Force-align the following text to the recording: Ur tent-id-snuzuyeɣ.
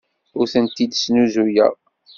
Ur 0.39 0.45
tent-id-snuzuyeɣ. 0.53 1.73